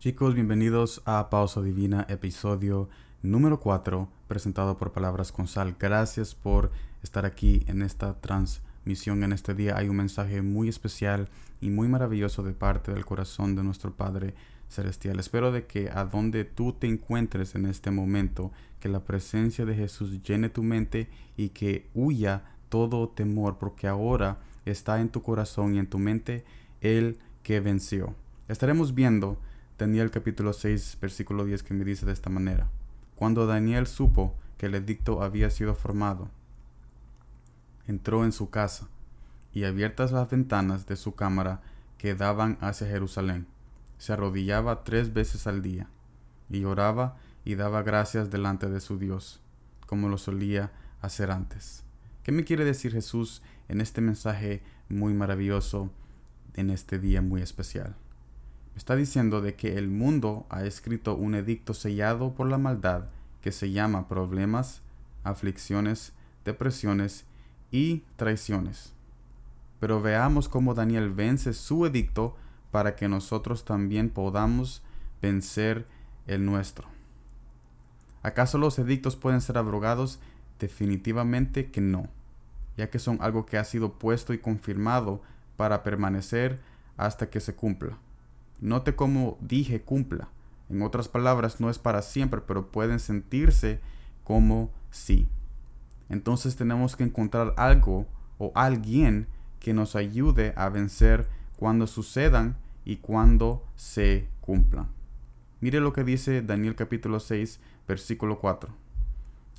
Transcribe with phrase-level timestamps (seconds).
[0.00, 2.88] Chicos, bienvenidos a Pausa Divina, episodio
[3.20, 5.74] número 4, presentado por Palabras con Sal.
[5.76, 6.70] Gracias por
[7.02, 9.24] estar aquí en esta transmisión.
[9.24, 11.28] En este día hay un mensaje muy especial
[11.60, 14.34] y muy maravilloso de parte del corazón de nuestro Padre
[14.68, 15.18] Celestial.
[15.18, 19.74] Espero de que a donde tú te encuentres en este momento, que la presencia de
[19.74, 25.74] Jesús llene tu mente y que huya todo temor, porque ahora está en tu corazón
[25.74, 26.44] y en tu mente
[26.82, 28.14] el que venció.
[28.46, 29.38] Estaremos viendo
[29.78, 32.68] Daniel capítulo 6, versículo 10 que me dice de esta manera.
[33.14, 36.30] Cuando Daniel supo que el edicto había sido formado,
[37.86, 38.88] entró en su casa
[39.52, 41.60] y abiertas las ventanas de su cámara
[41.96, 43.46] que daban hacia Jerusalén,
[43.98, 45.88] se arrodillaba tres veces al día
[46.50, 49.40] y oraba y daba gracias delante de su Dios,
[49.86, 50.72] como lo solía
[51.02, 51.84] hacer antes.
[52.24, 55.92] ¿Qué me quiere decir Jesús en este mensaje muy maravilloso,
[56.54, 57.94] en este día muy especial?
[58.78, 63.06] Está diciendo de que el mundo ha escrito un edicto sellado por la maldad
[63.42, 64.82] que se llama problemas,
[65.24, 66.12] aflicciones,
[66.44, 67.24] depresiones
[67.72, 68.92] y traiciones.
[69.80, 72.36] Pero veamos cómo Daniel vence su edicto
[72.70, 74.82] para que nosotros también podamos
[75.20, 75.88] vencer
[76.28, 76.86] el nuestro.
[78.22, 80.20] ¿Acaso los edictos pueden ser abrogados?
[80.60, 82.08] Definitivamente que no,
[82.76, 85.20] ya que son algo que ha sido puesto y confirmado
[85.56, 86.60] para permanecer
[86.96, 87.98] hasta que se cumpla.
[88.60, 90.28] Note cómo dije cumpla.
[90.68, 93.80] En otras palabras, no es para siempre, pero pueden sentirse
[94.24, 95.28] como sí.
[96.08, 98.06] Entonces tenemos que encontrar algo
[98.38, 99.26] o alguien
[99.60, 104.88] que nos ayude a vencer cuando sucedan y cuando se cumplan.
[105.60, 108.72] Mire lo que dice Daniel capítulo 6, versículo 4.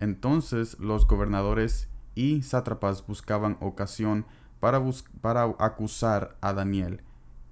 [0.00, 4.26] Entonces los gobernadores y sátrapas buscaban ocasión
[4.60, 4.82] para,
[5.20, 7.00] para acusar a Daniel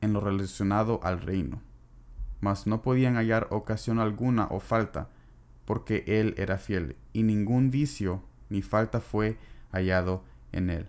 [0.03, 1.63] en lo relacionado al reino,
[2.41, 5.09] mas no podían hallar ocasión alguna o falta,
[5.65, 9.39] porque él era fiel, y ningún vicio ni falta fue
[9.71, 10.87] hallado en él.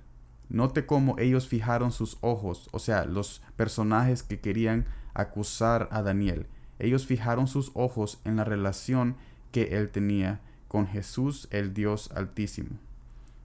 [0.50, 6.48] Note cómo ellos fijaron sus ojos, o sea, los personajes que querían acusar a Daniel,
[6.80, 9.16] ellos fijaron sus ojos en la relación
[9.52, 12.72] que él tenía con Jesús el Dios Altísimo.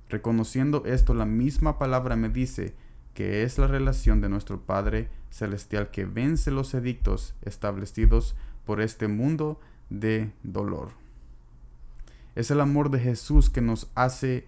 [0.08, 2.74] Reconociendo esto, la misma palabra me dice
[3.18, 9.08] que es la relación de nuestro Padre Celestial que vence los edictos establecidos por este
[9.08, 9.58] mundo
[9.90, 10.90] de dolor.
[12.36, 14.46] Es el amor de Jesús que nos hace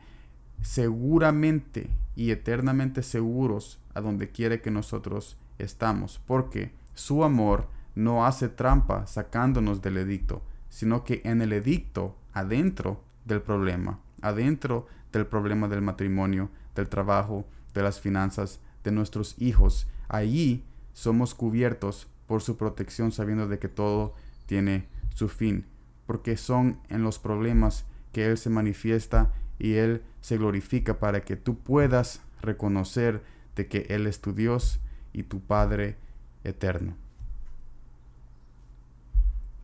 [0.62, 7.66] seguramente y eternamente seguros a donde quiere que nosotros estamos, porque su amor
[7.96, 14.86] no hace trampa sacándonos del edicto, sino que en el edicto, adentro del problema, adentro
[15.10, 19.86] del problema del matrimonio, del trabajo, de las finanzas de nuestros hijos.
[20.08, 24.14] Allí somos cubiertos por su protección sabiendo de que todo
[24.46, 25.64] tiene su fin,
[26.06, 31.36] porque son en los problemas que Él se manifiesta y Él se glorifica para que
[31.36, 33.22] tú puedas reconocer
[33.56, 34.80] de que Él es tu Dios
[35.12, 35.96] y tu Padre
[36.44, 36.94] eterno.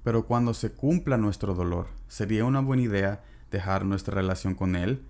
[0.04, 5.02] Pero cuando se cumpla nuestro dolor, ¿sería una buena idea dejar nuestra relación con Él?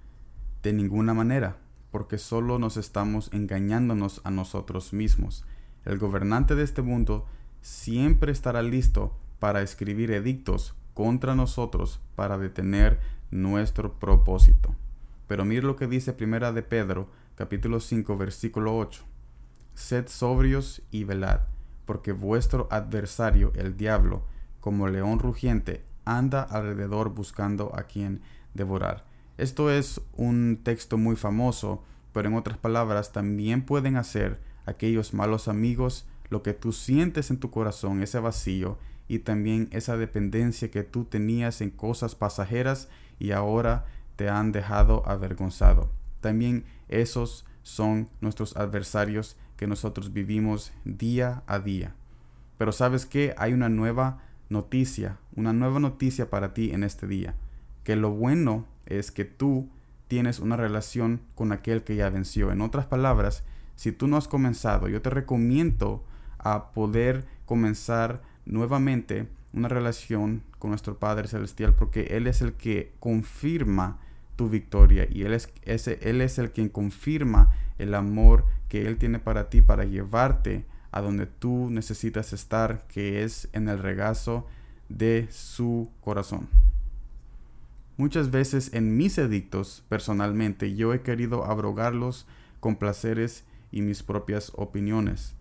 [0.63, 1.59] De ninguna manera
[1.97, 5.47] porque solo nos estamos engañándonos a nosotros mismos.
[5.87, 7.25] El gobernante de este mundo
[7.63, 14.75] siempre estará listo para escribir edictos contra nosotros para detener nuestro propósito.
[15.27, 19.03] Pero mire lo que dice Primera de Pedro, capítulo 5, versículo 8.
[19.75, 21.41] Sed sobrios y velad,
[21.87, 24.23] porque vuestro adversario, el diablo,
[24.61, 28.21] como león rugiente, anda alrededor buscando a quien
[28.53, 29.16] devorar.
[29.39, 35.49] Esto es un texto muy famoso, pero en otras palabras también pueden hacer aquellos malos
[35.49, 40.83] amigos lo que tú sientes en tu corazón, ese vacío y también esa dependencia que
[40.83, 42.89] tú tenías en cosas pasajeras
[43.19, 43.85] y ahora
[44.17, 45.91] te han dejado avergonzado.
[46.21, 51.95] También esos son nuestros adversarios que nosotros vivimos día a día.
[52.59, 57.35] Pero sabes que hay una nueva noticia, una nueva noticia para ti en este día,
[57.85, 59.69] que lo bueno es que tú
[60.09, 62.53] tienes una relación con aquel que ya venció.
[62.53, 63.45] En otras palabras,
[63.75, 66.05] si tú no has comenzado, yo te recomiendo
[66.39, 72.93] a poder comenzar nuevamente una relación con nuestro Padre Celestial porque Él es el que
[73.01, 73.99] confirma
[74.37, 78.99] tu victoria y Él es, ese, él es el quien confirma el amor que Él
[78.99, 84.47] tiene para ti para llevarte a donde tú necesitas estar, que es en el regazo
[84.89, 86.49] de su corazón.
[87.97, 92.27] Muchas veces en mis edictos, personalmente, yo he querido abrogarlos
[92.61, 95.35] con placeres y mis propias opiniones.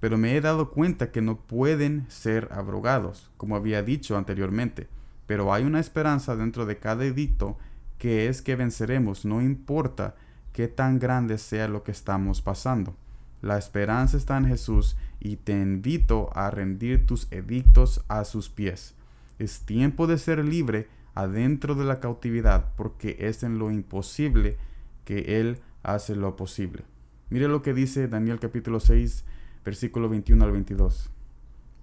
[0.00, 4.88] pero me he dado cuenta que no pueden ser abrogados, como había dicho anteriormente.
[5.26, 7.56] Pero hay una esperanza dentro de cada edicto
[7.98, 10.14] que es que venceremos, no importa
[10.52, 12.94] qué tan grande sea lo que estamos pasando.
[13.42, 18.94] La esperanza está en Jesús y te invito a rendir tus edictos a sus pies.
[19.38, 24.58] Es tiempo de ser libre adentro de la cautividad porque es en lo imposible
[25.04, 26.84] que Él hace lo posible.
[27.30, 29.24] Mire lo que dice Daniel capítulo 6,
[29.64, 31.10] versículo 21 al 22.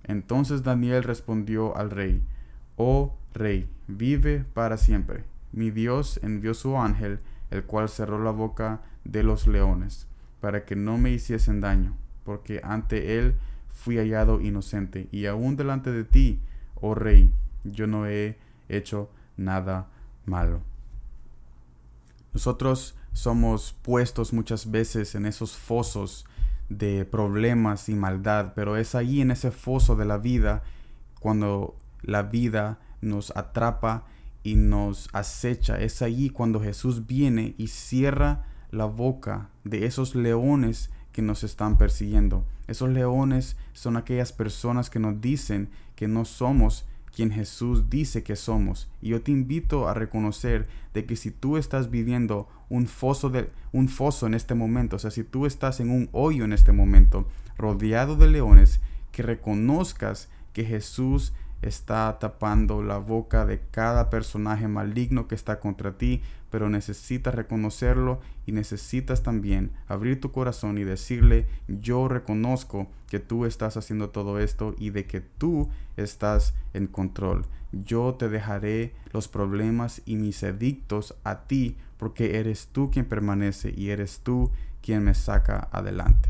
[0.03, 2.21] Entonces Daniel respondió al rey,
[2.77, 5.23] Oh rey, vive para siempre.
[5.51, 7.19] Mi Dios envió su ángel,
[7.49, 10.07] el cual cerró la boca de los leones,
[10.41, 13.35] para que no me hiciesen daño, porque ante él
[13.69, 16.39] fui hallado inocente, y aún delante de ti,
[16.75, 17.31] oh rey,
[17.63, 18.37] yo no he
[18.69, 19.87] hecho nada
[20.25, 20.61] malo.
[22.33, 26.25] Nosotros somos puestos muchas veces en esos fosos
[26.69, 30.63] de problemas y maldad, pero es ahí en ese foso de la vida
[31.19, 34.05] cuando la vida nos atrapa
[34.43, 35.79] y nos acecha.
[35.79, 41.77] Es allí cuando Jesús viene y cierra la boca de esos leones que nos están
[41.77, 42.45] persiguiendo.
[42.67, 48.35] Esos leones son aquellas personas que nos dicen que no somos quien Jesús dice que
[48.35, 48.89] somos.
[49.01, 53.49] Y yo te invito a reconocer de que si tú estás viviendo un foso, de,
[53.71, 56.71] un foso en este momento, o sea, si tú estás en un hoyo en este
[56.71, 57.27] momento,
[57.57, 58.81] rodeado de leones,
[59.11, 61.33] que reconozcas que Jesús
[61.67, 68.19] está tapando la boca de cada personaje maligno que está contra ti, pero necesitas reconocerlo
[68.45, 74.39] y necesitas también abrir tu corazón y decirle, yo reconozco que tú estás haciendo todo
[74.39, 77.45] esto y de que tú estás en control.
[77.71, 83.73] Yo te dejaré los problemas y mis edictos a ti, porque eres tú quien permanece
[83.75, 84.51] y eres tú
[84.81, 86.29] quien me saca adelante.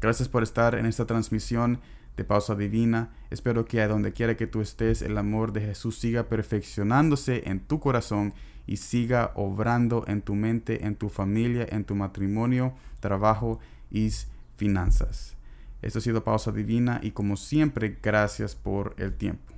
[0.00, 1.80] Gracias por estar en esta transmisión
[2.20, 3.08] de pausa divina.
[3.30, 7.60] Espero que a donde quiera que tú estés, el amor de Jesús siga perfeccionándose en
[7.60, 8.34] tu corazón
[8.66, 13.58] y siga obrando en tu mente, en tu familia, en tu matrimonio, trabajo
[13.90, 14.10] y
[14.58, 15.34] finanzas.
[15.80, 19.54] Esto ha sido pausa divina y como siempre, gracias por el tiempo.